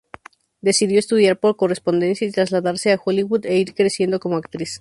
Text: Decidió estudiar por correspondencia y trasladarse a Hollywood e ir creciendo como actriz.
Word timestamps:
Decidió 0.61 0.97
estudiar 0.97 1.39
por 1.39 1.57
correspondencia 1.57 2.27
y 2.27 2.31
trasladarse 2.31 2.91
a 2.91 2.99
Hollywood 3.05 3.45
e 3.45 3.59
ir 3.59 3.75
creciendo 3.75 4.19
como 4.19 4.35
actriz. 4.37 4.79